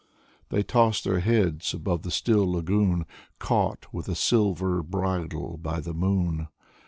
[0.49, 3.05] They toss their heads above the still lagoon
[3.37, 6.47] Caught with a silver bridle by the moon.